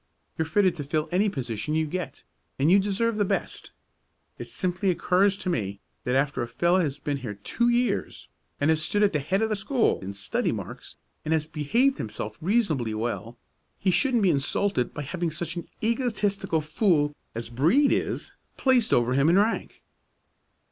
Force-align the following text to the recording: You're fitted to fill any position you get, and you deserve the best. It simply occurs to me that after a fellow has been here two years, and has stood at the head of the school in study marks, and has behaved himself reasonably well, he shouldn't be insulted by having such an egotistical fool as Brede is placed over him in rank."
You're 0.35 0.47
fitted 0.47 0.75
to 0.77 0.83
fill 0.83 1.07
any 1.11 1.29
position 1.29 1.75
you 1.75 1.85
get, 1.85 2.23
and 2.57 2.71
you 2.71 2.79
deserve 2.79 3.17
the 3.17 3.23
best. 3.23 3.69
It 4.39 4.47
simply 4.47 4.89
occurs 4.89 5.37
to 5.37 5.47
me 5.47 5.79
that 6.05 6.15
after 6.15 6.41
a 6.41 6.47
fellow 6.47 6.79
has 6.79 6.97
been 6.99 7.17
here 7.17 7.35
two 7.35 7.69
years, 7.69 8.27
and 8.59 8.71
has 8.71 8.81
stood 8.81 9.03
at 9.03 9.13
the 9.13 9.19
head 9.19 9.43
of 9.43 9.49
the 9.49 9.55
school 9.55 9.99
in 10.01 10.15
study 10.15 10.51
marks, 10.51 10.95
and 11.23 11.35
has 11.35 11.45
behaved 11.45 11.99
himself 11.99 12.35
reasonably 12.41 12.95
well, 12.95 13.37
he 13.77 13.91
shouldn't 13.91 14.23
be 14.23 14.31
insulted 14.31 14.91
by 14.91 15.03
having 15.03 15.29
such 15.29 15.55
an 15.55 15.67
egotistical 15.83 16.61
fool 16.61 17.15
as 17.35 17.49
Brede 17.51 17.91
is 17.91 18.31
placed 18.57 18.91
over 18.91 19.13
him 19.13 19.29
in 19.29 19.37
rank." 19.37 19.83